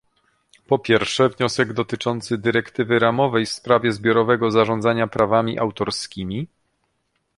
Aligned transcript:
Po 0.67 0.79
pierwsze, 0.79 1.29
wniosek 1.29 1.73
dotyczący 1.73 2.37
dyrektywy 2.37 2.99
ramowej 2.99 3.45
w 3.45 3.49
sprawie 3.49 3.93
zbiorowego 3.93 4.51
zarządzania 4.51 5.07
prawami 5.07 5.59
autorskimi 5.59 6.47